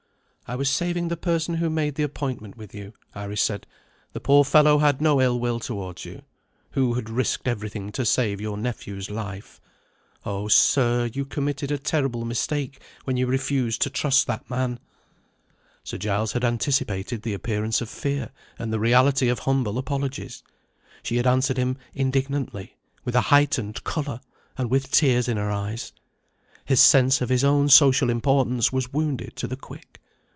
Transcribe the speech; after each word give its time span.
"I 0.47 0.55
was 0.55 0.69
saving 0.69 1.07
the 1.07 1.15
person 1.15 1.55
who 1.55 1.69
made 1.69 1.95
the 1.95 2.03
appointment 2.03 2.57
with 2.57 2.75
you," 2.75 2.91
Iris 3.15 3.41
said; 3.41 3.65
"the 4.11 4.19
poor 4.19 4.43
fellow 4.43 4.79
had 4.79 4.99
no 4.99 5.21
ill 5.21 5.39
will 5.39 5.61
towards 5.61 6.03
you 6.03 6.23
who 6.71 6.95
had 6.95 7.09
risked 7.09 7.47
everything 7.47 7.89
to 7.93 8.03
save 8.05 8.41
your 8.41 8.57
nephew's 8.57 9.09
life. 9.09 9.61
Oh, 10.25 10.49
sir, 10.49 11.05
you 11.13 11.23
committed 11.23 11.71
a 11.71 11.77
terrible 11.77 12.25
mistake 12.25 12.81
when 13.05 13.15
you 13.15 13.27
refused 13.27 13.81
to 13.83 13.89
trust 13.89 14.27
that 14.27 14.49
man!" 14.49 14.81
Sir 15.85 15.97
Giles 15.97 16.33
had 16.33 16.43
anticipated 16.43 17.21
the 17.21 17.33
appearance 17.33 17.79
of 17.79 17.87
fear, 17.87 18.31
and 18.59 18.73
the 18.73 18.79
reality 18.79 19.29
of 19.29 19.39
humble 19.39 19.77
apologies. 19.77 20.43
She 21.01 21.15
had 21.15 21.25
answered 21.27 21.55
him 21.55 21.77
indignantly, 21.93 22.75
with 23.05 23.15
a 23.15 23.21
heightened 23.31 23.85
colour, 23.85 24.19
and 24.57 24.69
with 24.69 24.91
tears 24.91 25.29
in 25.29 25.37
her 25.37 25.49
eyes. 25.49 25.93
His 26.65 26.81
sense 26.81 27.21
of 27.21 27.29
his 27.29 27.45
own 27.45 27.69
social 27.69 28.09
importance 28.09 28.73
was 28.73 28.91
wounded 28.91 29.37
to 29.37 29.47
the 29.47 29.55
quick. 29.55 29.99